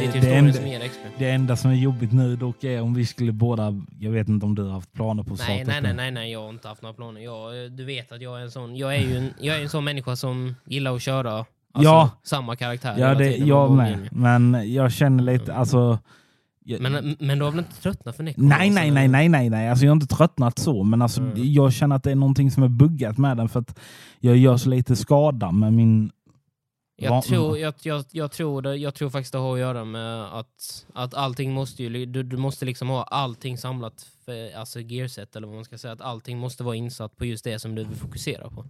[0.00, 0.98] Det är typ det, enda, som ger XP.
[1.18, 4.46] det enda som är jobbigt nu dock är om vi skulle båda, jag vet inte
[4.46, 6.68] om du har haft planer på att Nej, nej, nej, nej, nej, jag har inte
[6.68, 7.20] haft några planer.
[7.20, 9.68] Jag, du vet att jag är en sån, jag är ju en, jag är en
[9.68, 11.32] sån människa som gillar att köra
[11.72, 12.10] alltså, Ja.
[12.22, 14.08] samma karaktär Ja, det, jag med.
[14.12, 15.98] Men jag känner lite, alltså...
[16.64, 18.42] Jag, Men, men du har väl inte tröttnat för Necro?
[18.42, 19.68] nej, nej, Alltså, nej, nej, nej, nej.
[19.68, 21.32] Alltså, jag har inte tröttnat så, men alltså, Mm.
[21.52, 23.78] jag känner att det är någonting som är buggat med den för att
[24.20, 26.10] jag gör så lite skada med min...
[27.02, 29.84] Jag Va- tror, jag, jag, jag, tror det, jag tror faktiskt det har att göra
[29.84, 34.80] med att, att allting måste ju, du, du måste liksom ha allting samlat, för, alltså
[34.80, 37.74] gearset eller vad man ska säga, att allting måste vara insatt på just det som
[37.74, 38.66] du vill fokusera på.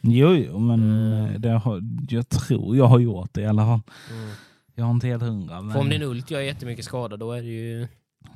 [0.00, 1.40] Jo, jo, men Mm.
[1.40, 3.80] det har, jag tror jag har gjort det i alla fall.
[4.10, 4.30] Mm.
[4.74, 5.60] Jag har inte helt hundra.
[5.62, 5.72] Men...
[5.72, 7.88] För om din ult gör jättemycket skada, då är det ju...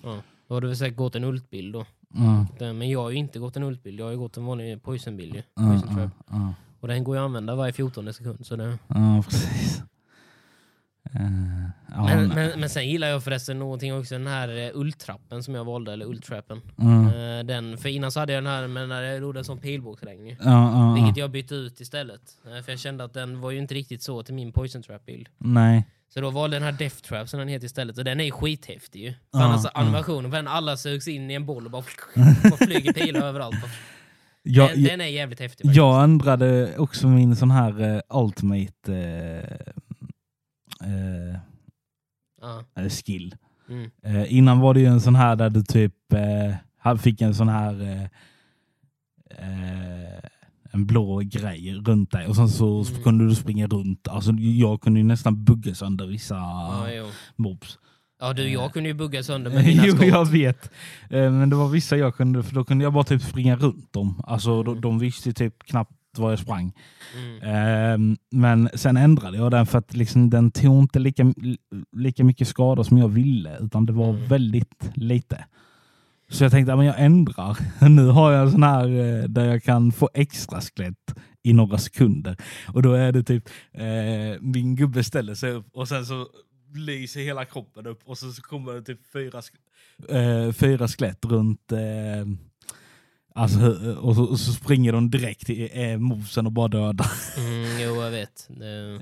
[0.03, 0.17] Ja,
[0.49, 1.85] då har du väl säkert gått en ultbild då.
[2.17, 4.83] Mm, Men jag har ju inte gått en ultbild, jag har ju gått en vanlig
[4.83, 6.55] poisonbild Poison mm.
[6.81, 8.47] Och den går ju att använda varje 14 sekund.
[8.47, 8.79] Så det...
[8.89, 9.83] Ja, precis.
[11.91, 15.55] Ja, men, men, men sen gillar jag förresten någonting också, den här eh, ultrappen som
[15.55, 16.61] jag valde, eller ultrappen.
[16.79, 17.07] Mm.
[17.07, 20.37] Eh, Den, för innan så hade jag den här men jag gjorde sån pilbågsregn ja,
[20.45, 20.95] ja.
[20.95, 22.21] Vilket jag bytte ut istället.
[22.43, 25.29] För jag kände att den var ju inte riktigt så till min poison trap bild.
[25.39, 25.87] Nej.
[26.15, 28.25] Så då valde jag den här death trap som den heter istället och den är
[28.25, 29.11] ju skithäftig ju.
[29.11, 29.71] För ja.
[29.75, 31.85] animationen alla sugs in i en boll och bara,
[32.43, 33.57] bara flyger pilar överallt.
[34.43, 35.77] Jag, den, den är jävligt häftig faktiskt.
[35.77, 38.93] jag ändrade också min sån här eh, ultimate
[40.81, 41.39] eh,
[42.41, 42.65] Ja.
[42.83, 43.35] eh, skill.
[43.69, 43.91] Mm.
[44.03, 47.49] Eh, innan var det ju en sån här där du typ eh, fick en sån
[47.49, 48.09] här
[50.73, 53.03] en blå grej runt dig och sen så Mm.
[53.03, 54.09] kunde du springa runt.
[54.09, 56.37] Alltså, jag kunde ju nästan bugga sönder vissa
[56.97, 57.07] jo.
[57.37, 57.79] mobs.
[58.21, 60.07] Ja du, jag kunde ju bugga sönder med mina jo, skott.
[60.07, 60.71] jag vet.
[61.11, 63.93] Eh, men det var vissa jag kunde, för då kunde jag bara typ springa runt
[63.93, 64.21] dem.
[64.27, 64.81] Alltså, de, Mm.
[64.81, 66.73] de visste typ knappt var jag sprang.
[67.17, 67.43] Mm.
[67.43, 71.35] Ehm, men sen ändrade jag den för att liksom, den tog inte lika,
[71.97, 74.27] lika mycket skador som jag ville, utan det var Mm.
[74.29, 75.45] väldigt lite.
[76.31, 77.57] Så jag tänkte att jag ändrar.
[77.89, 81.79] Nu har jag en sån här eh, där jag kan få extra skelett i några
[81.79, 82.37] sekunder.
[82.67, 86.27] Och då är det typ, eh, min gubbe ställer sig upp och sen så
[86.75, 91.73] lyser hela kroppen upp och så, kommer det typ fyra, sk- eh, fyra skelett runt
[91.73, 91.79] eh,
[93.35, 93.61] Alltså,
[94.01, 97.07] och, så, och så springer de direkt till eh, movesen och bara dödar.
[97.37, 98.47] Mm, jo, jag vet.
[98.49, 99.01] Det...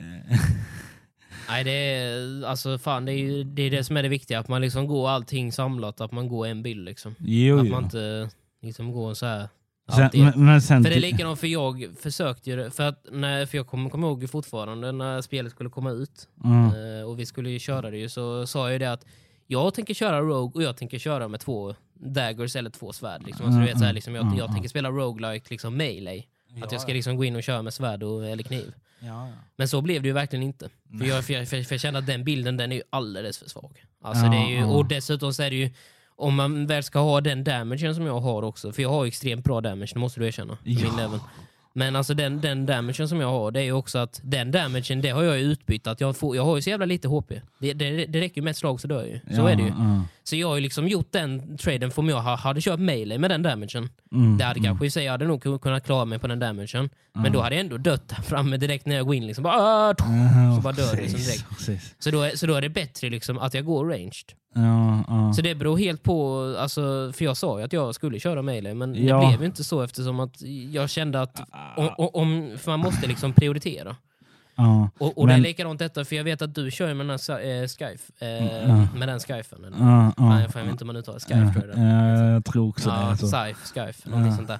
[1.48, 4.38] Nej, det är, alltså, fan, det är ju det, är det som är det viktiga,
[4.38, 6.84] att man liksom går allting samlat, att man går en bild.
[6.84, 7.14] Liksom.
[7.18, 7.72] jo, Att jo.
[7.72, 8.30] man inte
[8.62, 9.48] liksom går så här.
[9.88, 13.06] Sen, men, men sen, För det är likadant, för jag försökte ju det, för, att
[13.12, 17.18] när, för jag kommer kom ihåg fortfarande när spelet skulle komma ut mm, eh, och
[17.18, 19.04] vi skulle ju köra det ju, så sa jag ju det att
[19.46, 23.26] jag tänker köra Rogue och jag tänker köra med två daggers eller två svärd.
[23.26, 23.46] Liksom.
[23.46, 24.54] Alltså, du vet, så här, liksom, jag, Mm, jag mm.
[24.54, 26.24] tänker spela roguelike liksom melee.
[26.62, 28.74] Att jag ska liksom gå in och köra med svärd och, eller kniv.
[29.00, 29.32] ja, ja.
[29.56, 30.68] Men så blev det ju verkligen inte.
[30.98, 33.48] För jag, för jag, för, jag kände att den bilden den är ju alldeles för
[33.48, 33.84] svag.
[34.02, 34.66] Alltså Ja, det är ju, ja.
[34.66, 35.70] och dessutom så är det ju,
[36.16, 39.44] om man väl ska ha den damagen som jag har också, för jag har extremt
[39.44, 40.58] bra damage, det måste du erkänna.
[40.64, 40.88] Ja.
[40.88, 41.20] min level.
[41.72, 45.00] Men alltså den, den damagen som jag har, det är ju också att den damagen,
[45.02, 45.86] det har jag utbytt.
[45.86, 47.32] Att jag, får, jag har ju så jävla lite HP.
[47.58, 49.18] Det, det, det räcker ju med ett slag så dör jag ju.
[49.18, 49.68] Så ja, är det ju.
[49.68, 50.02] ja.
[50.28, 53.18] Så jag har ju liksom gjort den traden för om jag ha- hade kört melee
[53.18, 53.88] med den damagen.
[54.12, 54.68] Mm, Det hade mm.
[54.70, 56.90] kanske i sig, jag hade nog kunnat klara mig på den damagen.
[57.14, 57.30] Men Ja.
[57.30, 59.26] då hade jag ändå dött där framme direkt när jag går in.
[59.26, 59.94] Liksom, bara, "Ah!"
[60.56, 61.48] Så bara dör liksom direkt.
[61.50, 61.94] precis.
[61.98, 64.32] så, då är, så då är det bättre liksom att jag går ranged.
[64.54, 65.32] Ja, ja.
[65.32, 68.74] Så det beror helt på, alltså, för jag sa ju att jag skulle köra melee,
[68.74, 69.20] men Ja.
[69.20, 71.40] det blev ju inte så eftersom att jag kände att
[71.76, 73.96] om, om, för man måste liksom prioritera.
[74.56, 74.90] Ja.
[74.98, 77.18] Och, och det är Men- likadant detta, för jag vet att du kör med den
[77.28, 78.88] här äh, Skyfe, eh, Ja.
[78.98, 79.64] med den Skyfen.
[79.64, 79.78] Eller?
[79.78, 80.12] Ja.
[80.18, 82.68] Nej, jag vet inte om man uttalar Skyfe Ja, tror jag det ja, jag tror
[82.68, 82.94] också det.
[82.96, 83.26] Alltså.
[83.26, 84.58] Scyfe, Skyfe, någonting sånt där.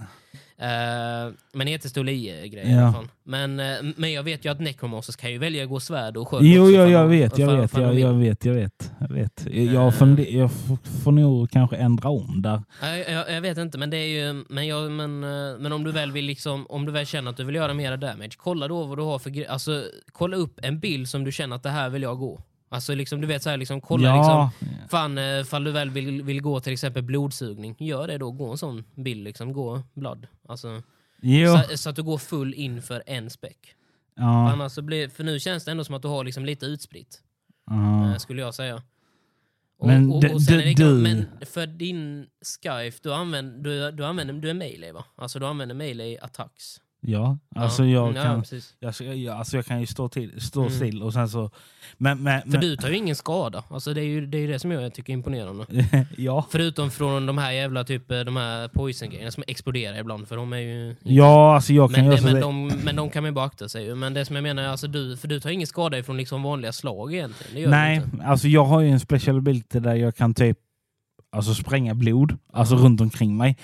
[0.62, 2.82] Uh, men jättestor lie-grej i Ja.
[2.82, 3.08] alla fall.
[3.24, 6.28] Men, eh, men jag vet ju att Necromancers kan ju välja att gå svärd och
[6.28, 8.92] sköld Jo, ifall jag vet, jag vet, jag, jag vet, jag vet.
[9.00, 9.46] Jag, vet.
[9.72, 10.50] jag, funder, jag
[11.04, 12.62] får nog kanske ändra om där.
[12.82, 14.44] Nej, jag, jag vet inte, men det är ju...
[14.48, 15.20] Men, jag, men,
[15.62, 17.96] men om du väl vill liksom, om du väl känner att du vill göra mera
[17.96, 21.56] damage, kolla då vad du har för Alltså, kolla upp en bild som du känner
[21.56, 22.40] att det här vill jag gå.
[22.76, 25.90] Alltså liksom, du vet så här, liksom, kolla ja, liksom, fan, eh, fall du väl
[25.90, 29.82] vill, vill gå till exempel blodsugning, gör det då, gå en sån bild liksom, gå
[29.94, 30.26] blood.
[30.48, 30.82] Alltså,
[31.68, 33.74] så, så att du går full in för en späck.
[34.16, 36.66] Ja, annars så blir, för nu känns det ändå som att du har liksom lite
[36.66, 37.20] utspritt,
[37.66, 38.10] ja.
[38.10, 38.82] eh, skulle jag säga.
[39.78, 42.26] Och, Men och, och sen är det du- men för din
[42.62, 45.04] Skyfe, du använder, du, du använder, du är melee va?
[45.16, 46.80] Alltså du använder melee attacks.
[47.08, 47.90] Ja, alltså ja.
[47.90, 48.74] jag Ja, kan, precis.
[48.80, 50.72] jag, jag, alltså jag kan ju stå, till, stå Mm.
[50.72, 51.50] still och sen så...
[51.98, 53.64] Men, men, För men, du tar ju ingen skada.
[53.70, 55.66] Alltså det är ju det, är det som jag tycker är imponerande.
[56.16, 56.46] ja.
[56.50, 60.52] Förutom från de här jävla typ eh, de här poison-grejerna som exploderar ibland, för de
[60.52, 60.96] är ju...
[61.02, 63.30] ja, alltså jag kan Men, göra det, så men, det- de, men de kan man
[63.30, 63.94] ju bara akta sig.
[63.94, 66.72] Men det som jag menar alltså du, för du tar ingen skada ifrån liksom vanliga
[66.72, 67.70] slag egentligen.
[67.70, 70.58] Nej, alltså jag har ju en special ability där jag kan typ
[71.32, 72.84] alltså spränga blod alltså Mm.
[72.84, 73.56] runt omkring mig.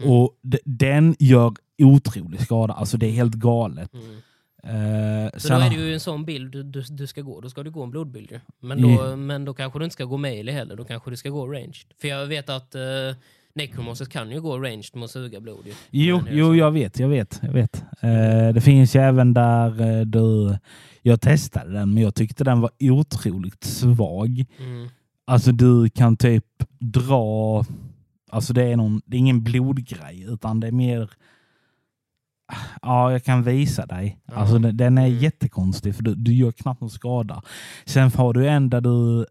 [0.00, 0.12] Mm.
[0.12, 0.32] Och
[0.64, 2.74] den gör otrolig skada.
[2.74, 3.90] Alltså det är helt galet.
[3.94, 4.16] Mm.
[4.62, 7.40] Eh, Så sen- då är det ju en sån bild du, du, du ska gå.
[7.40, 8.40] Då ska du gå en blodbild ju.
[8.60, 10.76] Men då, men då kanske du inte ska gå melee heller.
[10.76, 11.86] Då kanske du ska gå ranged.
[12.00, 13.16] För jag vet att uh,
[13.54, 15.72] Necromoncers kan ju gå ranged med att suga blod ju.
[15.90, 17.40] Jo, är jo jag vet, jag vet.
[17.42, 17.84] Jag vet.
[18.00, 20.58] Eh, det finns ju även där eh, du...
[21.02, 24.44] Jag testade den, men jag tyckte den var otroligt svag.
[24.58, 24.88] Mm.
[25.24, 26.44] Alltså du kan typ
[26.78, 27.64] dra...
[28.30, 31.10] Alltså det är, någon, det är ingen blodgrej, utan det är mer...
[32.82, 34.18] Ja, jag kan visa dig.
[34.26, 34.34] Ja.
[34.34, 35.18] Alltså den, den är Mm.
[35.18, 37.42] jättekonstig, för du, du gör knappt någon skada.
[37.84, 39.26] Sen har du en där du...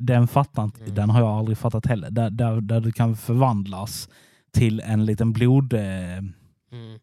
[0.00, 0.94] den, fattar inte, Mm.
[0.94, 2.10] den har jag aldrig fattat heller.
[2.10, 4.08] Där, där, där du kan förvandlas
[4.52, 5.72] till en liten blod...
[5.72, 6.18] Eh,
[6.72, 6.98] Mm.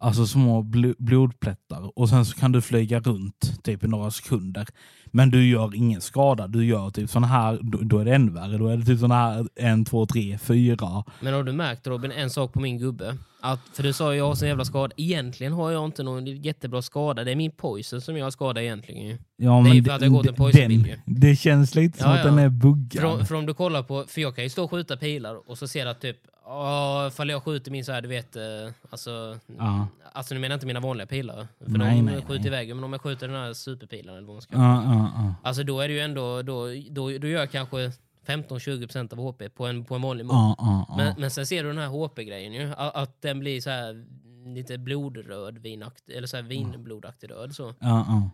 [0.00, 4.66] Alltså små bl- blodplättar och sen så kan du flyga runt typ i några sekunder.
[5.14, 6.46] Men du gör ingen skada.
[6.46, 8.58] Du gör typ sån här, då, då är det ännu värre.
[8.58, 11.04] Då är det typ sån här en, två, tre, fyra.
[11.20, 13.16] Men har du märkt Robin, en sak på min gubbe?
[13.44, 14.94] Att, för du sa ju jag har sån jävla skada.
[14.96, 17.24] Egentligen har jag inte någon jättebra skada.
[17.24, 19.18] Det är min poison som jag har skada egentligen.
[19.36, 22.16] Ja, Det är men för att jag gått en den, det känns lite som Ja,
[22.16, 22.44] att den ja.
[22.44, 23.02] är buggad.
[23.02, 25.50] För om, för om du kollar på, för jag kan ju stå och skjuta pilar
[25.50, 26.16] och så ser jag att typ,
[26.46, 28.42] åh, ifall jag skjuter min så här, du vet, eh,
[28.90, 29.86] alltså, Ja.
[30.12, 31.46] alltså nu menar jag inte mina vanliga pilar.
[31.64, 32.46] För Nej, de nej, skjuter nej.
[32.46, 35.34] iväg, men om jag skjuter den här superpilen eller vad man ska Ja, ja.
[35.42, 37.92] Alltså då är det ju ändå, då, då, då gör jag kanske
[38.26, 40.38] 15-20% av HP på en, på en vanlig move.
[40.38, 40.94] Ja, ja.
[40.96, 44.06] Men, men sen ser du den här HP-grejen ju, att, att den blir så här
[44.46, 47.54] lite blodröd, vinaktig, eller så här vinblodaktig röd.
[47.54, 47.74] Så.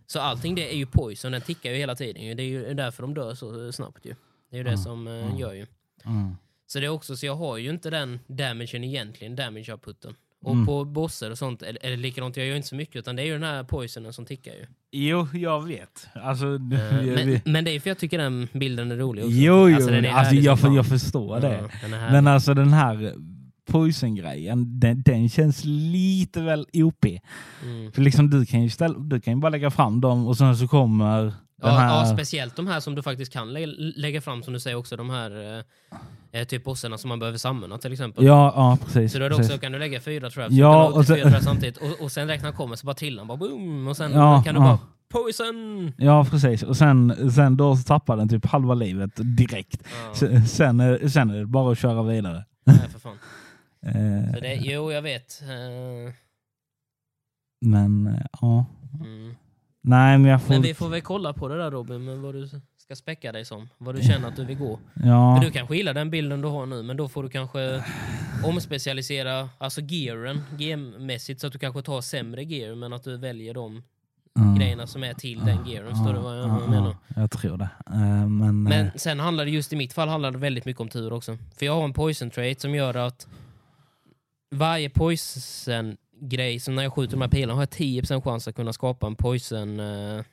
[0.07, 2.23] så allting det är ju poison, den tickar ju hela tiden.
[2.23, 2.35] Ju.
[2.35, 4.15] Det är ju därför de dör så snabbt ju.
[4.51, 5.39] Det är ju det som ja.
[5.39, 5.67] gör ju.
[6.67, 10.15] Så det är också, så jag har ju inte den damagen egentligen, damage outputen.
[10.45, 10.67] Och Mm.
[10.67, 13.27] på bossar och sånt, eller, eller likadant, jag gör inte så mycket, utan det är
[13.27, 14.67] ju den här poisonen som tickar ju.
[14.93, 16.09] Jo, jag vet.
[16.15, 17.47] Alltså, jag men, vet.
[17.47, 19.37] men det är för jag tycker den bilden är rolig också.
[19.37, 19.75] Jo, jo.
[19.77, 21.69] Alltså, den är alltså, jag, jag förstår det.
[21.83, 22.13] Ja, är.
[22.13, 23.15] Men alltså den här
[23.71, 27.05] poison-grejen, den, den känns lite väl OP.
[27.63, 27.93] mm.
[27.93, 30.57] För liksom du kan ju ställa, du kan ju bara lägga fram dem och sen
[30.57, 31.33] så kommer
[31.63, 31.89] Ja, här...
[31.89, 34.97] ja, speciellt de här som du faktiskt kan lä lägga fram, som du säger också,
[34.97, 35.65] de här eh,
[36.49, 38.25] typ bossarna som man behöver samla till exempel.
[38.25, 39.13] ja, ja, precis.
[39.13, 39.51] Så då är det precis.
[39.53, 42.29] också, kan du lägga fyra traps, Ja, och sen- fyra traps samtidigt, och, och sen
[42.29, 44.65] räknar kommer så bara trillar han bara boom, och sen Ja, kan du ja.
[44.65, 44.79] bara
[45.09, 45.93] poison!
[45.99, 46.63] Ja, precis.
[46.63, 49.83] Och sen, sen då tappar den typ halva livet direkt.
[49.85, 52.45] Ja, Sen, sen, är, sen är det bara att köra vidare.
[52.67, 53.19] nej, för fan.
[53.87, 55.43] Eh, Så det, jo, jag vet.
[55.43, 56.13] Eh,
[57.67, 58.65] men eh, ja.
[59.05, 59.35] mm.
[59.83, 60.49] Nej, men jag får...
[60.55, 62.49] Men vi får väl kolla på det där Robin, med vad du
[62.89, 63.69] ska späcka dig som.
[63.79, 64.79] Vad du känner att du vill gå.
[65.05, 65.37] ja.
[65.37, 67.85] För du kanske gillar den bilden du har nu, men då får du kanske
[68.45, 73.55] omspecialisera alltså gearen, GM-mässigt, så att du kanske tar sämre gear, men att du väljer
[73.55, 73.83] de
[74.35, 74.55] ja.
[74.59, 75.91] grejerna som är till den gearen.
[75.91, 76.97] Förstår du vad jag, menar?
[77.17, 77.71] Jag tror det.
[77.87, 80.81] Eh, men, Men eh, sen handlar det just i mitt fall handlar det väldigt mycket
[80.81, 81.39] om tur också.
[81.59, 83.27] För jag har en poison trait som gör att
[84.51, 88.55] varje poison grej, som när jag skjuter de här pilarna har jag 10% chans att
[88.55, 90.25] kunna skapa en poison eh,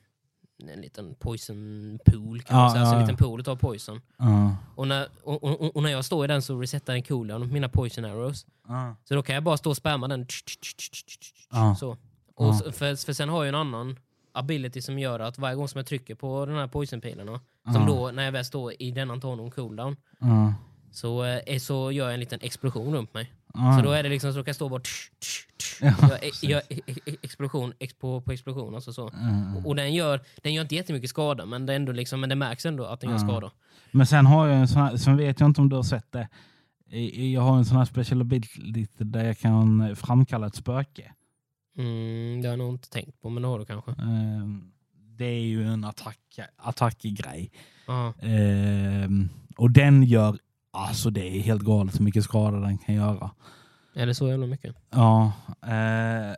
[0.63, 4.01] en liten poison pool kan man Ja, säga, alltså en liten pool av poison.
[4.17, 4.55] ja.
[4.75, 7.53] Och när, och, och, och när jag står i den så resetar den cooldown på
[7.53, 8.45] mina poison arrows.
[8.67, 8.95] Ja.
[9.03, 10.27] Så då kan jag bara stå och spamma den.
[11.79, 11.97] Så.
[12.35, 13.99] Och så, för, för sen har jag en annan
[14.31, 17.39] ability som gör att varje gång som jag trycker på den här poisonpilarna,
[17.73, 19.95] som då när jag väl står i den tar någon cooldown,
[20.91, 23.33] så, eh, så gör jag en liten explosion runt mig.
[23.57, 23.77] Ja.
[23.77, 24.81] Så då är det liksom så att jag står bara
[25.81, 26.43] Ja, gör, precis.
[26.43, 28.75] gör e- e- explosion ex på, på explosion.
[28.75, 29.09] Alltså så.
[29.13, 29.61] Ja.
[29.65, 32.35] Och den gör, den gör inte jättemycket skada, men det, är ändå liksom, men det
[32.35, 33.51] märks ändå att den gör skada.
[33.91, 36.11] Men sen har jag en sån här, sen vet jag inte om du har sett
[36.11, 36.27] det.
[37.33, 41.11] Jag har en sån här special ability där jag kan framkalla ett spöke.
[41.77, 43.91] Mm, det har jag nog inte tänkt på, men det har du kanske.
[43.91, 44.71] Ehm,
[45.17, 46.19] Det är ju en attack,
[46.57, 47.51] attackgrej.
[47.87, 48.13] Ja.
[48.21, 50.37] Ehm, Och den gör,
[50.75, 53.31] alltså det är helt galet hur mycket skada den kan göra.
[53.95, 54.75] Är det så jävla mycket?
[54.89, 55.31] Ja,
[55.63, 56.35] eh,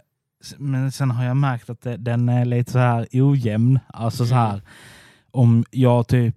[0.58, 3.80] men sen har jag märkt att det, den är lite så här ojämn.
[3.88, 4.62] Alltså så här,
[5.32, 6.36] om jag typ,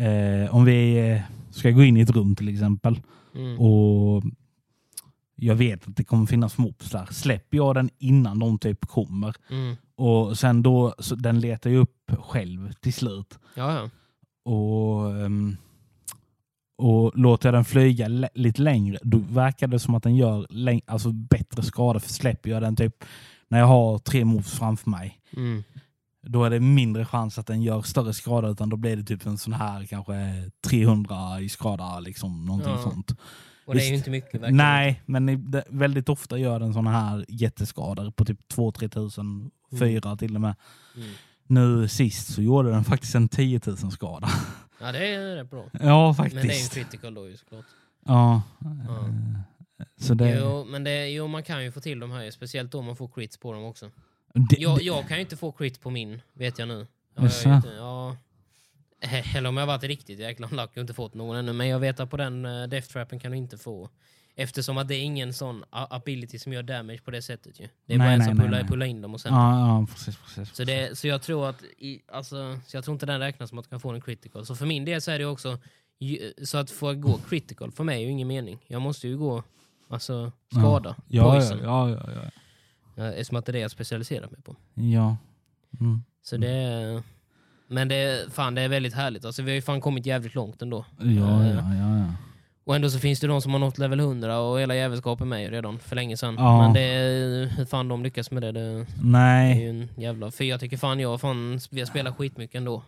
[0.00, 3.00] eh, om vi eh, ska gå in i ett rum till exempel
[3.34, 3.58] Mm.
[3.60, 4.22] och
[5.34, 7.06] jag vet att det kommer finnas mobs där.
[7.10, 9.76] Släpper jag den innan de typ kommer Mm.
[9.96, 13.38] och sen då, så den letar ju upp själv till slut.
[13.54, 13.90] Ja, ja.
[14.52, 15.56] Och, ehm,
[16.78, 20.46] och låter jag den flyga lite längre, då verkar det som att den gör
[20.86, 22.00] alltså bättre skada.
[22.00, 23.04] För släpper jag den typ
[23.48, 25.64] när jag har tre moves framför mig, Mm.
[26.26, 29.26] då är det mindre chans att den gör större skada, utan då blir det typ
[29.26, 30.14] en sån här kanske
[30.68, 32.82] 300 i skada, liksom någonting Ja.
[32.82, 33.12] sånt.
[33.66, 34.56] Och det är ju inte mycket verkligen.
[34.56, 40.16] Nej, men det, väldigt ofta gör den såna här jätteskador på typ 2-3 tusen, fyra
[40.16, 40.54] till och med.
[40.96, 41.08] Mm.
[41.46, 44.28] Nu sist så gjorde den faktiskt en 10 000 skada.
[44.80, 45.64] Ja, det är rätt bra.
[45.80, 46.74] Ja, Men det är ju en faktiskt.
[46.74, 47.64] critical då ju såklart.
[48.06, 48.42] Ja.
[48.88, 49.08] Ja.
[49.96, 52.84] Så det, Jo, men det, jo, man kan ju få till de här, speciellt om
[52.84, 53.90] man får crits på dem också.
[54.34, 56.86] det, Jag, jag kan ju inte få crit på min, vet jag nu.
[57.14, 58.16] Ja, jag vet, ja.
[59.36, 61.52] Eller om jag varit riktigt jäkla lack och inte fått någon ännu.
[61.52, 63.90] Men jag vet att på den uh, Death Trappen kan du inte få.
[64.38, 67.68] Eftersom att det är ingen sån ability som gör damage på det sättet ju.
[67.86, 69.34] Det är Nej, bara en nej, som nej, pullar, pullar in dem och sen...
[69.34, 70.16] ja, ja, precis.
[70.16, 73.48] precis, Så, det, så jag tror att i, alltså, så jag tror inte den räknas
[73.50, 74.46] som att du kan få en critical.
[74.46, 75.58] Så för min del så är det också
[76.42, 78.58] så att få gå critical för mig är ju ingen mening.
[78.66, 79.42] Jag måste ju gå
[79.88, 82.30] alltså skada, Ja, ja, ja, ja, ja.
[82.94, 84.56] Ja, Eftersom att det är det jag specialiserar mig på.
[84.74, 85.16] ja.
[85.80, 86.02] Mm.
[86.22, 87.02] Så det är,
[87.68, 89.24] men det fan, det är väldigt härligt.
[89.24, 90.84] Alltså, vi har ju fan kommit jävligt långt ändå.
[90.98, 92.12] Ja, Eh, ja, ja, ja.
[92.66, 95.50] Och ändå så finns det de som har nått level 100 och hela jävelskapen med
[95.50, 96.34] redan för länge sedan.
[96.38, 96.62] Ja.
[96.62, 100.30] Men det är, hur fan de lyckas med det, det är Nej, ju en jävla...
[100.30, 102.82] För jag tycker fan jag fan, vi har spelat skitmycket ändå.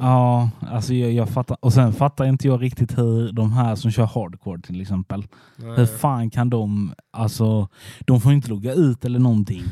[0.00, 1.56] Ja, alltså jag, jag fattar.
[1.60, 5.26] Och sen fattar inte jag riktigt hur de här som kör hardcore till exempel,
[5.56, 5.76] nej.
[5.76, 7.68] hur fan kan de, alltså,
[8.00, 9.62] de får inte logga ut eller någonting.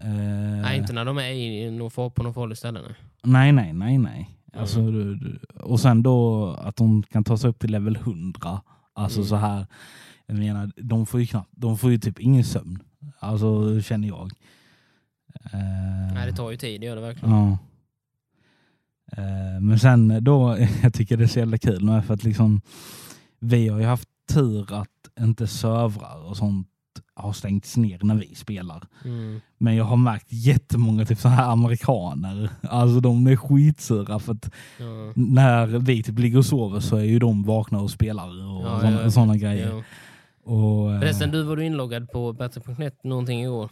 [0.00, 0.08] Eh,
[0.62, 2.80] Nej, inte när de är i, någon på någon farlig ställe.
[2.82, 2.92] Nej.
[3.22, 4.30] Nej, nej, nej, nej.
[4.58, 5.38] Alltså, Mm.
[5.60, 8.60] och sen då att de kan ta sig upp till level 100.
[8.96, 9.28] Alltså Mm.
[9.28, 9.66] så här,
[10.26, 12.78] jag menar, de får ju knappt, de får ju typ ingen sömn.
[13.18, 14.32] Alltså känner jag.
[15.52, 17.34] Eh, nej, det tar ju tid, det gör det verkligen.
[17.34, 17.58] Ja.
[19.12, 22.60] Eh, Men sen då, jag tycker det är så jävla kul med för att liksom
[23.38, 24.88] vi har ju haft tur att
[25.20, 26.68] inte servrar och sånt
[27.16, 28.82] har stängts ner när vi spelar.
[29.04, 29.40] Mm.
[29.58, 34.50] Men jag har märkt jättemånga typ så här amerikaner, alltså de är skitsura för att
[34.78, 35.12] Ja.
[35.14, 38.80] när vi typ ligger och sover så är ju de vakna och spelar och Ja,
[38.80, 39.84] såna, ja, såna grejer.
[40.44, 43.70] Och, eh, Förresten, du var du inloggad på Battle.net någonting igår?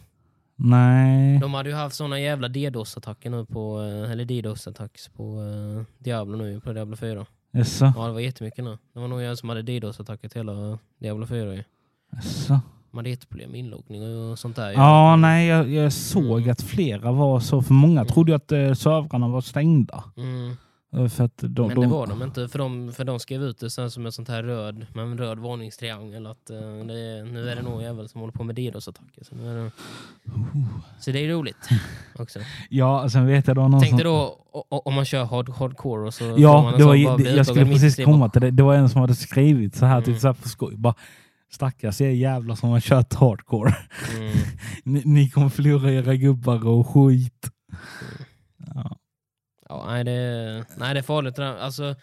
[0.57, 1.39] Nej.
[1.39, 6.37] De hade ju haft såna jävla DDoS-attacker nu på, eh, eller DDoS-attacks på uh, Diablo
[6.37, 7.25] nu, på Diablo 4.
[7.51, 7.93] Jaså?
[7.97, 8.77] Ja, det var jättemycket nu.
[8.93, 11.63] Det var nog jag som hade DDoS-attacker till hela Diablo 4 ju.
[12.11, 12.59] Jaså?
[12.95, 14.71] De hade jätteproblem med inloggning och sånt där.
[14.71, 16.51] Ja, nej, jag, jag såg Mm.
[16.51, 17.61] att flera var så.
[17.61, 18.13] För många Mm.
[18.13, 20.03] trodde ju att eh, servrarna var stängda.
[20.17, 20.57] Mm.
[20.97, 23.43] Eh, För att de, Men de, det var de inte, för de, för de skrev
[23.43, 27.23] ut det sen som en sånt här röd, med en röd varningstriangel att eh, det,
[27.31, 29.23] nu är det någon jävel som håller på med DDoS-attacker.
[29.23, 29.71] Så, det,
[30.99, 31.69] så det är roligt
[32.19, 32.39] också.
[32.69, 34.11] Ja, sen vet jag då någon Tänk dig som...
[34.11, 34.37] då
[34.69, 37.65] om man kör hard, hardcore och så man Ja, det var, sån det, jag skulle
[37.65, 38.51] precis komma till det.
[38.51, 40.03] Det var en som hade skrivit så här, Mm.
[40.05, 40.75] typ så här på skoj.
[40.77, 40.95] Bara,
[41.55, 43.73] Stackars er jävlar som har kört hardcore.
[44.17, 44.33] Mm.
[44.83, 47.49] Ni, ni kommer förlora era gubbar och skit.
[48.75, 48.97] Ja.
[49.69, 51.39] Ja, nej, det, nej, det är farligt.
[51.39, 51.95] Alltså,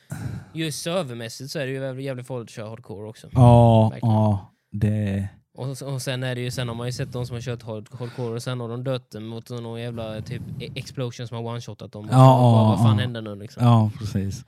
[0.54, 3.28] just servermässigt så är det ju jävligt- jävligt farligt att köra hardcore också.
[3.32, 4.14] Ja, Verkligen.
[4.14, 5.28] ja, det...
[5.54, 7.62] Och, och sen är det ju, sen har man ju sett de som har kört
[7.62, 11.44] hard, hardcore och sen har de dött mot någon jävla typ e- explosion som har
[11.56, 12.04] one-shotat dem.
[12.04, 13.02] Och Ja, så bara, vad fan ja.
[13.02, 13.64] hände nu liksom?
[13.64, 14.44] Ja, precis.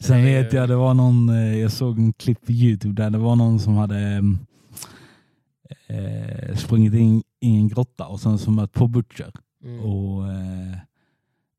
[0.00, 2.52] Sen det är vet ju- jag, det var någon, eh, jag såg en klipp på
[2.52, 4.38] Youtube där det var någon som hade mm,
[5.86, 9.32] eh, sprungit in i en grotta och sen så mött på Butcher.
[9.64, 9.80] Mm.
[9.80, 10.72] Och, eh,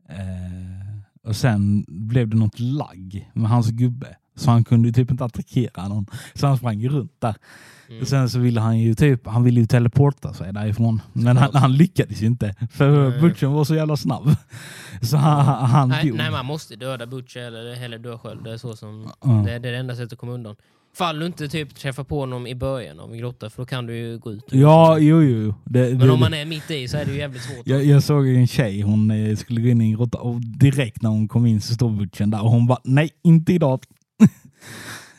[0.09, 4.17] eh, och sen blev det något lagg med hans gubbe.
[4.37, 6.05] Så han kunde ju typ inte attackera någon.
[6.33, 7.35] Så han sprang ju runt där.
[7.89, 8.01] Mm.
[8.01, 11.01] Och sen så ville han ju typ, han ville ju teleporta sig därifrån.
[11.13, 12.55] Men han, han lyckades ju inte.
[12.71, 13.21] För Nej.
[13.21, 14.35] Butcher var så jävla snabb.
[15.01, 18.43] Så han, han Nej, nej, man måste döda Butcher eller, eller dö själv.
[18.43, 19.29] Det är, så som, Ja.
[19.29, 20.55] det, det är det enda sättet att komma undan.
[20.97, 23.85] Fall du inte typ träffar på honom i början av en grotta för då kan
[23.85, 24.43] du ju gå ut.
[24.51, 25.41] Ja, jo, jo.
[25.41, 25.53] jo.
[25.63, 27.67] Det, Men det, om man är mitt i så är det ju jävligt svårt.
[27.67, 31.01] jag, jag såg en tjej, hon eh, skulle gå in i en grotta och direkt
[31.01, 33.79] när hon kom in så stod Butchen där och hon bara nej, inte idag.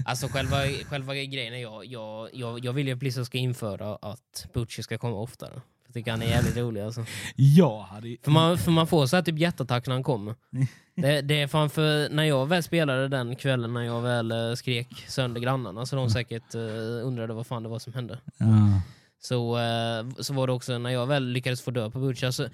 [0.09, 0.57] Alltså själva,
[0.91, 4.83] själva grejen är jag, jag, jag, jag vill ju att Blizzard ska införa att Butcher
[4.83, 5.61] ska komma oftare.
[5.87, 7.05] Jag tycker han är jävligt rolig alltså.
[7.37, 10.35] Jag hade För man, för man får så här typ hjärtattack när han kommer.
[10.95, 14.55] Det, det är fan för när jag väl spelade den kvällen när jag väl eh,
[14.55, 18.19] skrek sönder grannarna så de säkert uh, undrade vad fan det var som hände.
[18.39, 18.47] Ja.
[19.21, 22.27] Så, eh, så var det också när jag väl lyckades få dö på Butcher.
[22.27, 22.49] Alltså,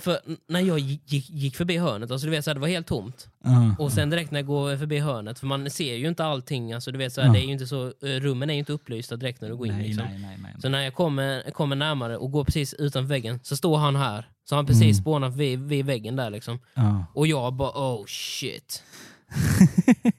[0.00, 0.18] för
[0.48, 3.28] när jag gick, gick förbi hörnet, alltså, du vet, så här, det var helt tomt.
[3.44, 3.74] Ja.
[3.78, 6.92] Och sen direkt när jag går förbi hörnet, för man ser ju inte allting, alltså,
[6.92, 7.32] du vet, så här, Ja.
[7.34, 9.66] det är ju inte så, eh, rummen är ju inte upplysta direkt när du går
[9.66, 9.72] in.
[9.76, 10.04] nej, liksom.
[10.04, 10.54] nej, nej.
[10.62, 14.28] Så när jag kommer, kommer närmare och går precis utanför väggen så står han här.
[14.48, 14.94] Så han precis Mm.
[14.94, 16.58] spånat vid, vid väggen där liksom.
[16.74, 17.04] Ja.
[17.14, 18.82] Och jag bara oh shit.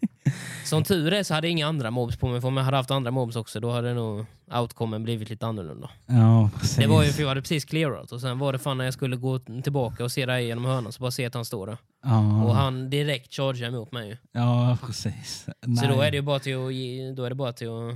[0.67, 2.77] Som tur är så hade jag inga andra mobs på mig, för om jag hade
[2.77, 5.89] haft andra mobs också då hade nog outcomen blivit lite annorlunda.
[6.05, 6.77] Ja, precis.
[6.77, 8.93] Det var ju för jag hade precis clearat och sen var det fan när jag
[8.93, 11.77] skulle gå tillbaka och se här genom hörnan så bara se att han står där.
[12.03, 14.17] ja, Och han direkt chargear emot mig ju.
[14.31, 15.43] ja, precis.
[15.45, 15.87] Så Nej.
[15.87, 17.95] då är det ju bara till att, ge- då är det bara till att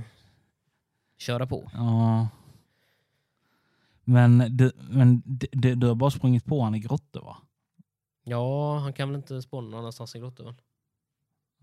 [1.18, 1.70] köra på.
[1.74, 2.28] Ja.
[4.04, 7.36] Men, du, men du, du, har bara sprungit på han i grottor va?
[8.24, 10.54] Ja, han kan väl inte spåna någon annanstans i grottor?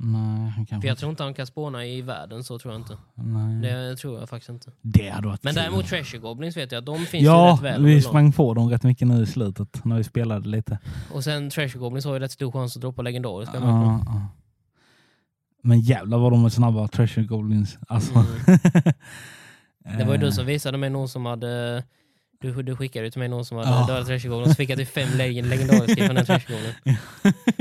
[0.01, 2.81] Nej, han kan För jag tror inte han kan spåna i världen, så tror jag
[2.81, 2.97] inte.
[3.15, 3.61] Nej.
[3.61, 4.71] Det, Det tror jag faktiskt inte.
[5.11, 5.63] hade varit Men kul.
[5.63, 7.83] däremot Treasure Goblins vet jag, de finns ju rätt Ja, väl.
[7.83, 8.03] vi överlag.
[8.03, 10.79] sprang på dem rätt mycket nu i slutet när vi spelade lite.
[11.13, 13.57] Och sen Treasure Goblins har ju rätt stor chans att droppa legendariska.
[13.57, 14.27] Ja, ja.
[15.63, 17.77] Men jävlar vad de är snabba, Treasure Goblins.
[17.87, 18.13] Alltså.
[18.13, 18.27] Mm.
[19.97, 21.83] Det var ju du Eh, som visade mig någon som hade...
[22.41, 23.85] Du, du skickade ju till mig någon som hade Ja.
[23.87, 26.97] dödat Treasure Goblins, så fick jag till fem leg- legendariska från den Treasure Goblin.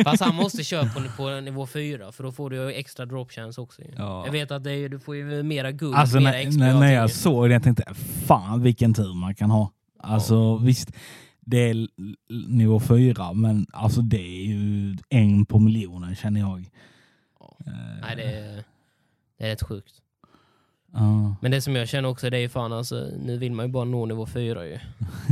[0.04, 3.61] Fast han måste köra på, på nivå 4, för då får du extra drop chance
[3.61, 3.82] också.
[3.97, 4.23] Ja.
[4.26, 6.80] Jag vet att är, du får ju mera guld, Alltså mera när, XP när, och
[6.80, 7.94] när jag såg det jag tänkte
[8.26, 9.73] fan vilken tur man kan ha.
[10.00, 10.92] Alltså visst,
[11.40, 11.88] det är
[12.49, 16.70] nivå fyra men alltså det är ju en på miljonen känner jag.
[17.40, 17.56] Ja.
[17.66, 18.64] Eh, Nej, det är,
[19.38, 19.92] det är rätt sjukt.
[20.92, 21.35] Ja.
[21.40, 23.73] Men det som jag känner också, det är ju fan alltså, nu vill man ju
[23.73, 24.78] bara nå nivå 4 ju.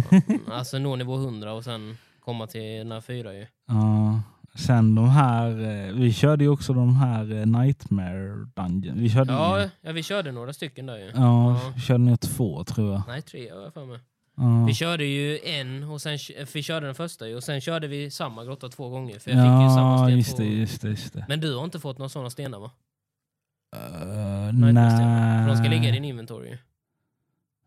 [0.53, 3.47] alltså nå nivå 100 och sen komma till den här 4 ju.
[3.69, 4.21] Ja.
[4.55, 8.99] Sen de här, eh, vi körde ju också de här eh, Nightmare Dungeon.
[9.01, 11.05] Vi körde Ja, ju, ja, vi körde några stycken där ju.
[11.05, 11.73] ja, Ja.
[11.75, 13.03] vi körde nog två tror jag.
[13.09, 13.99] Nej, tre har jag för mig.
[14.37, 14.65] Ja.
[14.67, 16.19] Vi körde ju en, och sen,
[16.55, 19.19] vi körde den första ju, och sen körde vi samma grotta två gånger.
[19.19, 21.25] För jag fick ju samma Ja, sten just det, just det, just det.
[21.29, 22.71] Men du har inte fått några sådana stenar va?
[23.77, 25.43] Uh, Nightmare-stenar.
[25.43, 25.93] För de ska ligga i nej.
[25.93, 26.59] din inventory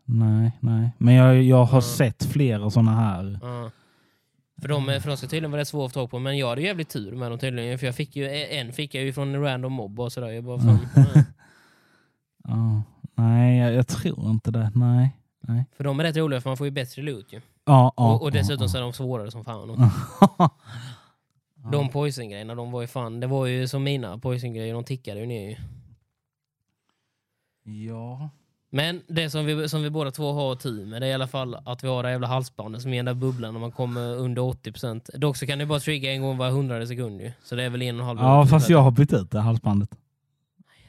[0.10, 0.90] nej, nej.
[0.98, 1.82] Men jag, jag har Ja.
[1.82, 3.40] sett flera sådana här.
[3.42, 3.72] Ja.
[4.62, 6.50] För de, för de ska tydligen vara rätt svåra att få tag på, men jag
[6.50, 7.80] hade jävligt tur med dem tydligen.
[7.80, 10.28] För jag fick ju, en fick jag ju från en random mob och sådär.
[10.30, 10.80] Jag bara, fan.
[12.44, 12.84] Ja.
[13.16, 14.72] Nej, jag, jag tror inte det.
[14.76, 15.18] Nej.
[15.42, 15.66] nej.
[15.78, 17.42] För de är rätt roliga för man får ju bättre loot ju.
[17.66, 19.92] Ja, ja, och, och dessutom ja, så är de svårare som fan.
[21.72, 25.26] De poison-grejerna, de var ju fan, det var ju som mina poison-grejer, de tickade ju
[25.26, 25.56] ner ju.
[27.88, 28.30] Ja.
[28.72, 31.28] Men det som vi, som vi båda två har tur med det är i alla
[31.28, 34.16] fall att vi har det jävla halsbandet som är den där bubblan när man kommer
[34.16, 35.18] under 80%.
[35.18, 37.32] Dock så kan det bara trigga en gång var hundrade sekund ju.
[37.44, 39.40] Så det är väl en och en halv Ja, fast jag har bytt ut det
[39.40, 39.90] halsbandet.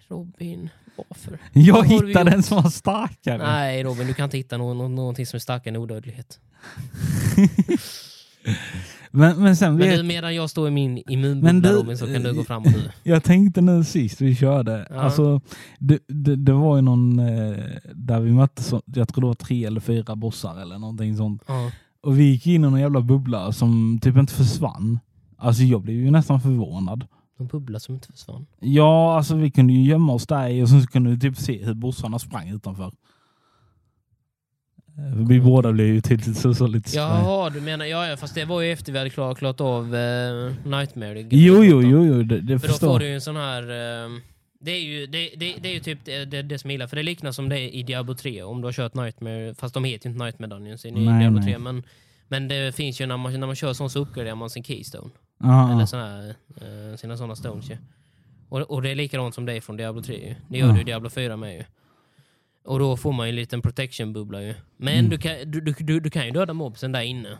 [0.08, 1.38] Robin, varför?
[1.52, 3.38] Jag Vad hittade en som var starkare.
[3.38, 6.40] Nej Robin, du kan inte hitta någon, någonting som är starkare än odödlighet.
[9.10, 12.22] Men, men sen Men vet, du, medan jag står i min immunbubbla Robin så kan
[12.22, 12.90] du gå fram och du.
[13.10, 14.96] jag tänkte nu sist vi körde, Ja.
[15.00, 15.40] alltså
[15.78, 17.56] det, det, det var ju någon eh,
[17.94, 21.42] där vi mötte, så, jag tror det var tre eller fyra bossar eller någonting sånt.
[21.48, 21.70] Ja.
[22.02, 24.98] Och vi gick in i någon jävla bubbla som typ inte försvann.
[25.36, 27.06] Alltså jag blev ju nästan förvånad.
[27.38, 28.46] De bubblar som inte försvann.
[28.60, 31.36] Ja, alltså vi kunde ju gömma oss där i och sen så kunde vi typ
[31.38, 32.92] se hur bossarna sprang utanför.
[35.30, 36.96] Vi båda blev ju till så, så lite.
[36.96, 39.94] Jaha, du menar, ja, ja fast det var ju efter vi hade klarat, klarat av
[39.96, 41.20] eh, Nightmare.
[41.30, 43.00] Jo, jo, jo, jo det, det För då förstår får jag.
[43.00, 43.62] du ju en sån här...
[43.62, 44.10] eh,
[44.62, 46.86] det är ju, det, det, det är ju typ det, det, det som jag gillar,
[46.86, 49.74] för det liknar som det är i Diablo 3 om du har kört Nightmare, fast
[49.74, 51.48] de heter ju inte Nightmare Dungeons i Nej, Diablo nej.
[51.48, 51.82] 3, men,
[52.28, 55.10] men det finns ju när man, när man kör sån så uppgraderar man sin Keystone,
[55.42, 55.86] Ja, eller ja.
[55.86, 56.28] sån här,
[56.60, 57.76] eh, sina såna stones ju.
[58.48, 60.34] Och, och det är likadant som det är från Diablo 3 ju.
[60.48, 60.72] Det gör Ja.
[60.74, 61.64] du i Diablo 4 med ju.
[62.64, 64.54] Och då får man ju en liten protection-bubbla ju.
[64.76, 65.10] Men Mm.
[65.10, 67.38] du, kan, du, du, du, kan ju döda mobsen där inne.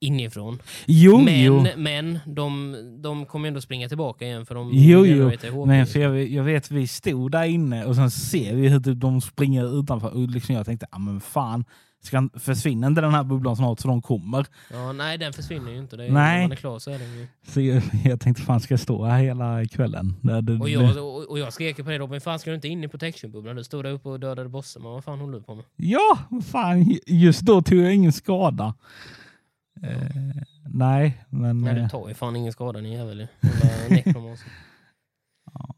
[0.00, 0.58] Inifrån.
[0.86, 1.66] Jo, men jo.
[1.76, 5.28] men de, de kommer ändå springa tillbaka igen för de Jo, jo.
[5.28, 5.66] HP.
[5.66, 8.80] Men för jag, vet- jag vet vi stod där inne och sen ser vi hur
[8.80, 11.64] typ de springer utanför och liksom jag tänkte, ja men fan,
[12.06, 14.46] ska, försvinner inte den här bubblan snart så de kommer?
[14.72, 15.96] Ja, nej, den försvinner ju inte.
[15.96, 16.34] Det är, Nej.
[16.36, 17.26] När man är klar så är den ju.
[17.46, 20.14] Så jag, jag tänkte, fan ska jag stå här hela kvällen?
[20.22, 22.68] Det, det, Och jag, och, och jag skrek på dig Robin, fan ska du inte
[22.68, 23.56] in i protection-bubblan?
[23.56, 25.64] Du stod där uppe och dödade bossen, men vad fan håller du på med?
[25.76, 28.74] Ja, fan, just då tog jag ingen skada.
[29.82, 29.98] Eh,
[30.68, 31.60] nej, men...
[31.60, 33.26] Nej, du eh, tar ju fan ingen skada din jävel ju.
[33.62, 34.48] Jävla necromancer.
[35.54, 35.74] Ja.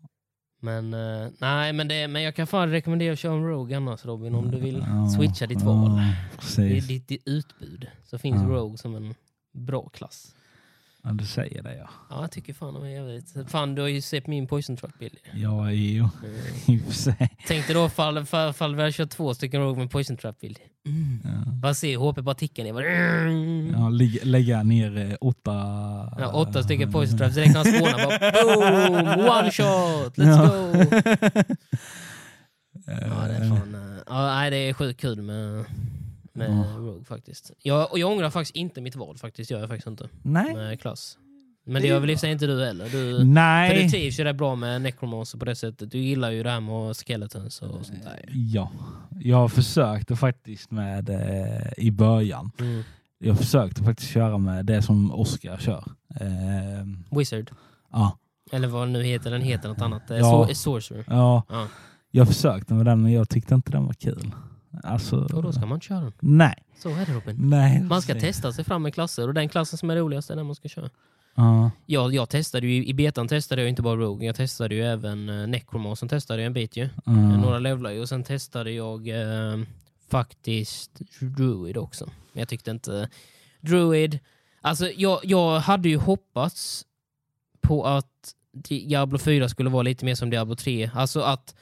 [0.60, 4.04] Men, eh, nej, men, det, men jag kan fan rekommendera att köra en Rogue annars
[4.04, 6.00] Robin, om du vill ja, switcha ditt ja, val.
[6.00, 6.86] I Precis.
[6.86, 8.48] ditt, ditt utbud så finns Ja.
[8.48, 9.14] Rogue som en
[9.52, 10.34] bra klass.
[11.06, 11.88] Ja, du säger det ja.
[12.10, 13.50] Ja, jag tycker fan de är jävligt...
[13.50, 15.16] Fan, du har ju sett min poison truck bild.
[15.34, 16.08] Ja, jo.
[16.24, 16.36] Mm.
[16.66, 17.36] I och för sig.
[17.46, 20.40] Tänk dig då fall, fall, fall vi hade kört två stycken Rogue med poison trap
[20.40, 20.58] bild.
[20.86, 21.20] Mm.
[21.24, 21.52] Ja.
[21.52, 23.72] Bara se HP bara mm.
[23.76, 25.52] Ja, lägga, lägga ner eh, åtta...
[26.18, 27.34] Ja, åtta stycken poison traps.
[27.34, 29.26] Direkt när han spånar bara boom!
[29.38, 30.16] One shot!
[30.16, 30.46] Let's Ja.
[30.46, 31.54] go!
[32.86, 33.74] Ja, det är fan...
[33.74, 35.64] eh, Ja, nej, det är sjukt kul med,
[36.36, 36.78] med Ja.
[36.78, 37.50] Rogue faktiskt.
[37.62, 39.50] Jag, och jag ångrar faktiskt inte mitt val faktiskt.
[39.50, 40.08] gör jag faktiskt inte.
[40.22, 40.54] Nej.
[40.54, 41.18] Med klass.
[41.68, 42.84] Men det gör väl i sig inte du heller.
[42.84, 43.90] Du, för du Nej.
[43.90, 45.90] trivs ju rätt bra med necromancer på det sättet.
[45.90, 48.24] Du gillar ju det här med skeletons och sånt där.
[48.32, 48.70] Ja,
[49.20, 52.50] jag försökte faktiskt med eh, i början.
[52.60, 52.82] Mm.
[53.18, 55.84] Jag försökte faktiskt köra med det som Oskar kör.
[56.20, 57.50] Eh, Wizard.
[57.92, 58.18] ja,
[58.52, 60.10] Eller vad den nu heter, den heter något annat.
[60.10, 60.46] Eh, Ja.
[60.48, 61.04] sor- Sorcerer.
[61.08, 61.66] ja, Ja.
[62.10, 64.30] jag försökte med den men jag tyckte inte den var kul.
[64.84, 66.12] Alltså, Och då ska man köra den.
[66.20, 66.54] nej.
[66.78, 67.36] Så är det Robin.
[67.38, 67.82] nej.
[67.82, 70.46] Man ska testa sig fram med klasser och den klassen som är roligast är den
[70.46, 70.90] man ska köra.
[71.34, 74.82] Ja, Jag, jag testade ju, I betan testade jag inte bara Rogue, jag testade ju
[74.82, 76.88] även uh, Necromancer testade jag en bit ju.
[77.04, 77.12] ja.
[77.12, 79.58] Några levlar ju och sen testade jag eh,
[80.10, 82.04] faktiskt Druid också.
[82.32, 83.08] Men jag tyckte inte...
[83.60, 84.18] Druid...
[84.60, 86.84] Alltså jag, jag hade ju hoppats
[87.60, 90.90] på att Diablo 4 skulle vara lite mer som Diablo 3.
[90.94, 91.56] Alltså att eh,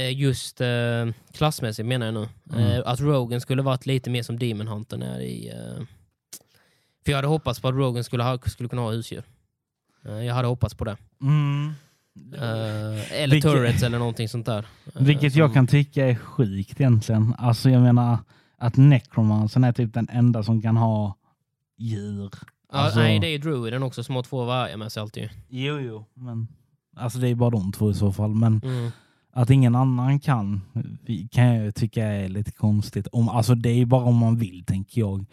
[0.00, 2.28] just eh, klassmässigt menar jag nu.
[2.52, 2.62] Mm.
[2.72, 5.48] Eh, att Rogen skulle varit lite mer som Demon Hunter är i...
[5.48, 5.84] Eh,
[7.04, 9.22] för jag hade hoppats på att Rogen skulle, ha, skulle kunna ha husdjur.
[10.04, 10.96] Eh, jag hade hoppats på det.
[11.22, 11.72] Mm.
[12.34, 14.58] Eh, eller Vilket- turrets eller någonting sånt där.
[14.94, 17.34] Eh, Vilket som- jag kan tycka är sjukt egentligen.
[17.38, 18.18] Alltså jag menar
[18.58, 21.14] att Necromancern är typ den enda som kan ha
[21.78, 22.30] djur.
[22.68, 25.30] Alltså- Nej, det är druiden också som har två vargar med sig alltid.
[25.48, 26.04] Jo, jo.
[26.14, 26.48] Men,
[26.96, 28.34] alltså det är bara de två i så fall.
[28.34, 28.90] Men Mm.
[29.36, 30.60] Att ingen annan kan
[31.30, 33.06] kan jag tycka är lite konstigt.
[33.06, 35.24] Om, alltså det är bara om man vill tänker jag.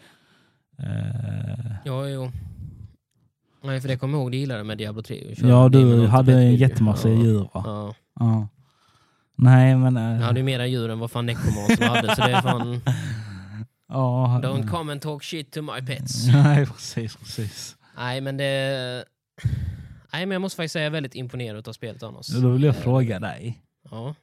[0.78, 2.30] Eh, Ja, jo.
[3.64, 5.30] Nej, för det kommer jag ihåg, det gillade med Diablo 3.
[5.32, 7.14] att köra ja, du hade en jättemassa ja.
[7.22, 7.48] djur va?
[7.64, 7.94] Ja.
[8.20, 8.48] Ja.
[9.36, 9.96] Nej men...
[9.96, 12.80] eh, Jag hade ju mera djur än vad fan Necromancer hade, så det är fan...
[13.88, 16.26] ja, Don't come and talk shit to my pets.
[16.32, 17.76] Nej precis, precis.
[17.96, 19.04] Nej, men det...
[20.12, 22.26] Nej, men jag måste faktiskt säga jag är väldigt imponerad av spelet annars.
[22.26, 23.60] Då vill jag fråga dig.
[23.90, 24.14] Ja.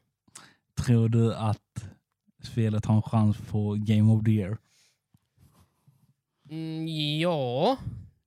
[0.86, 1.86] Tror du att
[2.44, 4.58] spelet har en chans på Game of the Year?
[6.50, 6.88] Mm,
[7.20, 7.78] ja.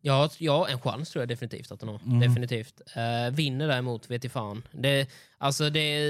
[0.01, 2.01] Ja, ja, en chans tror jag definitivt att den har.
[2.07, 2.21] Mm.
[2.21, 2.81] Definitivt.
[2.97, 4.63] Uh, vinner däremot vet jag fan.
[4.73, 6.09] Det, alltså det,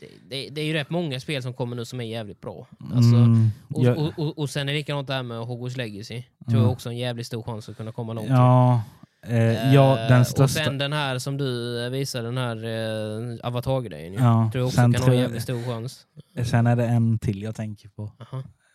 [0.00, 2.66] det, det, det är ju rätt många spel som kommer nu som är jävligt bra.
[2.94, 6.22] Alltså, Mm, och, jag- och, och, och sen är det likadant där med Hogwarts Legacy.
[6.22, 6.70] Tror jag Mm.
[6.70, 8.28] också en jävligt stor chans att kunna komma långt.
[8.28, 8.82] ja,
[9.26, 10.64] eh, ja, Eh, den Och största...
[10.64, 14.12] sen den här som du eh, visade, den här uh, avatar-grejen.
[14.14, 16.06] Ja, tror jag också sen kan ha en jävligt stor chans.
[16.44, 18.12] Sen är det en till jag tänker på.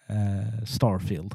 [0.10, 1.34] Eh, Starfield.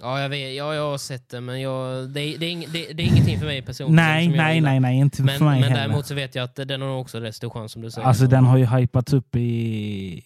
[0.00, 0.54] Ja, jag vet.
[0.56, 3.06] Ja, jag har sett det, men jag, det, är- det, är ing, det, det är
[3.06, 3.96] ingenting för mig personligen.
[3.96, 4.70] Nej, nej, gillar.
[4.70, 5.82] nej, nej, inte Men, för mig men heller.
[5.82, 8.08] däremot så vet jag att den har också rätt stor chans som du säger.
[8.08, 10.22] Alltså den har ju hypats upp i...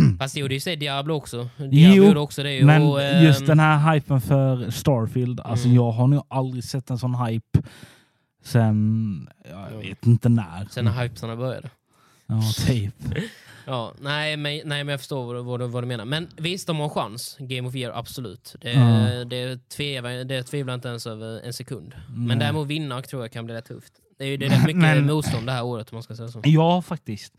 [0.18, 1.48] Fast det gjorde ju sig Diablo också.
[1.56, 2.64] Jo, Diablo gjorde också det.
[2.64, 5.76] Men och, ehm, just den här hypen för Starfield, alltså Mm.
[5.76, 7.62] jag har nog aldrig sett en sån hype
[8.44, 10.66] sen, ja, jag vet inte när.
[10.70, 11.70] Sen när hypesarna började.
[12.26, 12.94] Ja, typ.
[13.68, 16.04] Ja, nej, men, nej, men jag förstår vad, du- vad, vad du menar.
[16.04, 17.36] Men visst, de har chans.
[17.40, 18.56] Game of Year, absolut.
[18.60, 19.24] Det, Ja.
[19.24, 21.94] det, tvivlar, det tvivlar inte ens över en sekund.
[22.08, 22.36] Men Nej.
[22.36, 23.92] däremot vinna tror jag kan bli rätt tufft.
[24.18, 26.16] Det är ju det är rätt mycket Men- motstånd det här året om man ska
[26.16, 26.40] säga så.
[26.44, 27.32] Ja, faktiskt.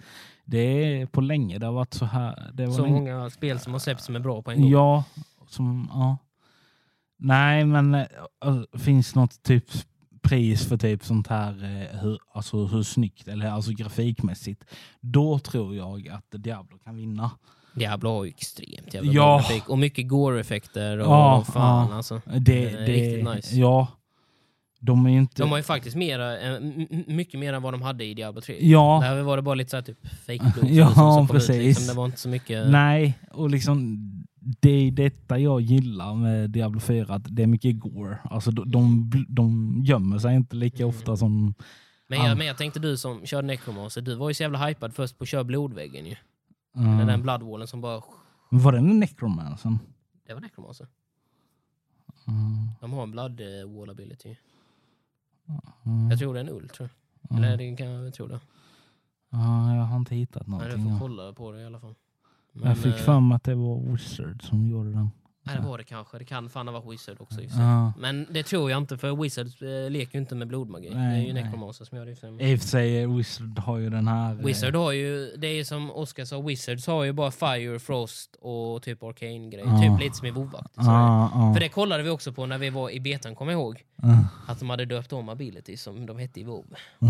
[0.46, 2.52] Det är på länge det har varit så här.
[2.54, 4.72] Det var Så länge- många spel som har släppts som är bra på en gång.
[4.72, 5.04] Ja,
[5.48, 6.18] som, ja.
[7.20, 8.06] Nej, men äh,
[8.80, 9.63] finns något typ
[10.22, 14.63] pris för typ sånt här, eh, hur, alltså hur snyggt, eller alltså grafikmässigt,
[15.00, 17.32] då tror jag att Diablo kan vinna.
[17.74, 19.38] Diablo har ju extremt jävla Ja.
[19.38, 19.70] grafik.
[19.70, 21.96] Och mycket gore-effekter och Ja, fan ja.
[21.96, 22.22] alltså.
[22.26, 23.56] Det, Det är det, riktigt nice.
[23.56, 23.88] Ja.
[24.80, 25.42] De är inte...
[25.42, 26.60] De har ju faktiskt mera, eh,
[27.08, 28.58] mycket mer än vad de hade i Diablo 3.
[28.70, 29.00] Ja.
[29.04, 31.56] Där var det bara lite såhär typ fake Ja, som kom ut, precis.
[31.63, 31.88] liksom.
[31.88, 32.70] Det var inte så mycket...
[32.70, 33.98] Nej, och liksom
[34.40, 38.18] det är detta jag gillar med Diablo 4, att det är mycket gore.
[38.24, 40.90] Alltså de, de, de gömmer sig inte lika Mm.
[40.96, 41.54] ofta som...
[42.08, 42.28] Men Ja.
[42.28, 45.18] jag, men jag tänkte du som körde Necromancer, du var ju så jävla hypad först
[45.18, 46.16] på att köra blodväggen ju.
[46.76, 46.98] Mm.
[46.98, 48.02] Den där bloodwallen som bara...
[48.50, 49.78] Var det en Necromancer?
[50.28, 50.88] Det var Necromancer.
[52.28, 52.70] Mm.
[52.82, 54.36] De har en blood eh, ability.
[55.86, 56.10] Mm.
[56.10, 57.38] Jag tror det är en ull, tror jag.
[57.38, 57.43] Mm.
[57.43, 58.39] Eller det kan jag tro det.
[59.29, 60.83] Ja, jag har inte hittat Nej, någonting.
[60.86, 61.95] du får kolla på det i alla fall.
[62.53, 65.10] Men, jag fick eh, mig att det var Wizard som gjorde den.
[65.47, 66.17] Nej, det var det kanske.
[66.17, 67.41] Det kan fan ha varit Wizard också.
[67.41, 67.93] Ja.
[67.99, 70.89] Men det tror jag inte, för Wizard eh, leker ju inte med blodmagi.
[70.89, 71.43] det är Nej, ju nej.
[71.43, 72.12] Necromancer som gör det.
[72.12, 72.89] i och för sig.
[72.91, 74.39] Sig, Wizard har ju den här...
[74.39, 78.36] eh, Wizard har ju, det är som Oskar sa, Wizards har ju bara Fire, Frost
[78.41, 79.67] och typ Arcane grejer.
[79.67, 79.81] Ja.
[79.81, 80.29] Typ lite som i.
[80.31, 81.53] Ja, ja.
[81.53, 83.83] För det kollade vi också på när vi var i betan, kommer jag ihåg.
[84.01, 84.25] Ja.
[84.47, 86.65] Att de hade döpt om ability som de hette i WoW.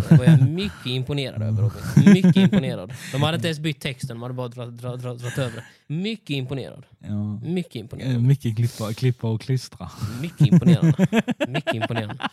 [0.09, 2.13] Det var jag mycket imponerad över Robin.
[2.13, 2.93] Mycket imponerad.
[3.11, 5.63] De hade inte ens bytt texten, de hade bara dragit dra, dra, dragit över.
[5.87, 6.83] Mycket imponerad.
[6.99, 7.39] Ja.
[7.43, 8.23] Mycket Eh, imponerad.
[8.23, 9.89] Mycket klippa, klippa och klistra.
[10.21, 11.07] Mycket imponerande.
[11.47, 12.29] Mycket imponerande.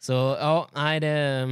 [0.00, 1.48] Så ja, nej det...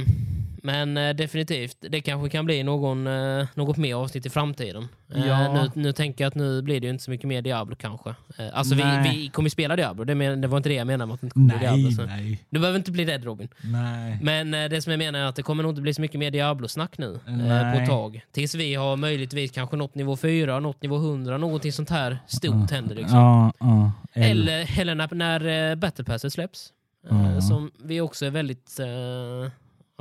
[0.63, 4.87] Men eh, definitivt, det kanske kan bli någon, eh, något mer avsnitt i framtiden.
[5.15, 5.53] Eh, Ja.
[5.53, 8.09] nu, nu tänker jag att nu blir det ju inte så mycket mer Diablo kanske.
[8.09, 9.17] Eh, alltså vi, Nej.
[9.21, 11.21] vi kommer ju spela Diablo, det, men, det var inte det jag menade med att
[11.21, 11.91] det inte kommer bli Nej, Diablo.
[11.95, 12.05] Så.
[12.05, 13.47] nej, Du behöver inte bli rädd Robin.
[13.63, 14.19] nej.
[14.21, 16.19] Men eh, det som jag menar är att det kommer nog inte bli så mycket
[16.19, 18.21] mer Diablo-snack nu eh, på ett tag.
[18.31, 22.71] Tills vi har möjligtvis kanske nått nivå 4, nått nivå 100, någonting sånt här stort
[22.71, 22.95] händer.
[22.95, 23.17] Liksom.
[23.19, 23.91] Ja, ja.
[24.13, 26.69] Eller, eller när, när eh, Battle Passet släpps.
[27.09, 27.41] Eh, Ja.
[27.41, 29.51] Som vi också är väldigt eh,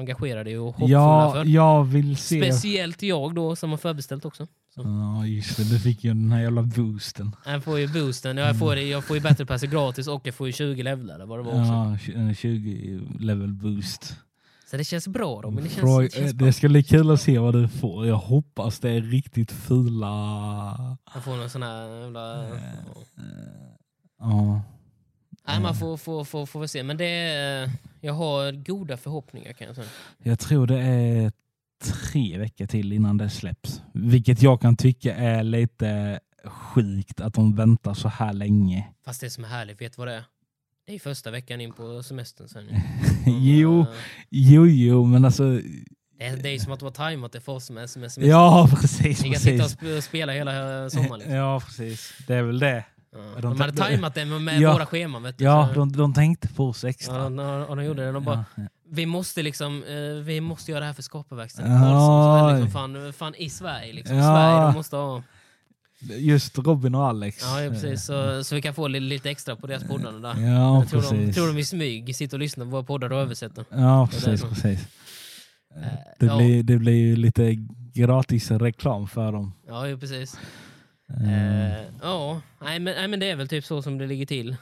[0.01, 1.45] engagerade och hoppfulla Ja, för.
[1.45, 2.43] jag vill se...
[2.43, 4.47] Speciellt jag då som har förbeställt också.
[4.75, 4.81] Så.
[4.83, 5.65] Ja, just det.
[5.65, 7.37] Du fick ju den här jävla boosten.
[7.47, 10.47] Jag får ju boosten, jag får, jag får ju Battle Passet gratis och jag får
[10.47, 11.73] ju 20 levlar vad det var också.
[11.73, 14.17] Ja, tj- en 20 level boost.
[14.71, 15.57] Så det känns bra Robin.
[15.65, 16.53] Det känns, Fråga- det känns det bra.
[16.53, 18.07] ska bli kul att se vad du får.
[18.07, 20.97] Jag hoppas det är riktigt fula...
[21.15, 22.47] Jag får någon sån här jävla...
[24.19, 24.63] Ja.
[25.47, 26.83] Nej, man får, får, får, får väl se.
[26.83, 29.89] Men det är, jag har goda förhoppningar kan jag säga.
[30.23, 31.33] Jag tror det är
[32.11, 33.83] tre veckor till innan det släpps.
[33.95, 38.89] Vilket jag kan tycka är lite sjukt att de väntar så här länge.
[39.05, 40.25] Fast det som är härligt, vet du vad det är?
[40.87, 42.65] Det är första veckan in på semestern sen.
[43.27, 43.87] Jo, Eh,
[44.31, 45.61] jo, jo, men alltså...
[46.19, 48.23] Det är, det som att du har tajmat det för oss med, semester.
[48.23, 49.23] Ja, precis.
[49.23, 49.81] Ni kan sitta och precis.
[49.81, 51.19] sp- spela hela eh, sommaren.
[51.19, 51.35] Liksom.
[51.37, 52.13] Ja, precis.
[52.27, 52.85] Det är väl det.
[53.13, 53.19] Ja.
[53.35, 54.73] de De hade ta- tajmat det med, Ja.
[54.73, 55.23] våra scheman.
[55.23, 57.31] Vet du, Ja, så- de, de tänkte på oss ja, extra.
[57.31, 58.13] de, och de gjorde det.
[58.13, 58.63] De bara, Ja.
[58.91, 61.73] vi måste liksom, eh, vi måste göra det här för skaparverkstaden.
[61.73, 62.51] Ja.
[62.53, 63.93] Liksom fan, fan i Sverige.
[63.93, 64.17] Liksom.
[64.17, 64.23] Ja.
[64.23, 65.23] Sverige, de måste ha...
[66.03, 67.43] Just Robin och Alex.
[67.43, 68.05] Ja, ja precis.
[68.05, 70.13] Så, så vi kan få lite, lite extra på deras poddar.
[70.13, 70.43] Där.
[70.47, 71.35] Ja, Jag tror de, precis.
[71.35, 73.65] tror de i smyg sitter och lyssnar på våra poddar och översätter.
[73.71, 74.41] Ja, precis.
[74.43, 74.49] det.
[74.49, 74.81] precis.
[75.77, 75.83] Eh,
[76.19, 76.37] Det, ja.
[76.37, 77.55] blir, det blir ju lite
[77.95, 79.53] gratis reklam för dem.
[79.69, 80.37] Ja, precis.
[81.21, 84.27] Eh, Eh, ja, nej men, nej men det är väl typ så som det ligger
[84.27, 84.51] till.
[84.51, 84.57] Eh,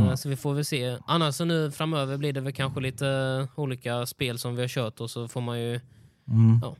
[0.00, 0.16] Mm.
[0.16, 0.96] Så vi får väl se.
[1.06, 5.00] Annars så nu framöver blir det väl kanske lite olika spel som vi har kört
[5.00, 5.80] och så får man ju
[6.28, 6.60] mm.
[6.62, 6.76] ja,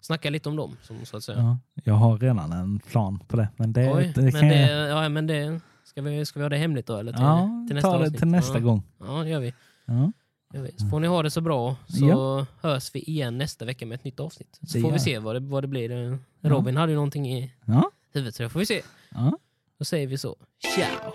[0.00, 0.76] snacka lite om dem.
[0.82, 1.38] Som, så att säga.
[1.38, 3.48] Ja, jag har redan en plan på det.
[3.56, 5.04] Men det, Oj, det men kan det, jag...
[5.04, 6.96] ja, men det, ska, vi, ska vi ha det hemligt då?
[6.96, 8.18] Eller till, Ja, till nästa ta det avsnitt?
[8.20, 8.60] till nästa ja.
[8.64, 8.82] gång.
[8.98, 9.54] Ja, det gör vi.
[9.86, 10.12] Ja.
[10.76, 12.46] Så får ni ha det så bra så Ja.
[12.68, 14.58] hörs vi igen nästa vecka med ett nytt avsnitt.
[14.62, 16.18] Så Det får vi se vad det, vad det blir.
[16.42, 18.34] Robin hade ju någonting i Ja huvudet.
[18.34, 18.82] Så då får vi se.
[19.10, 19.38] Ja.
[19.78, 20.36] Då säger vi så.
[20.74, 21.12] Ciao!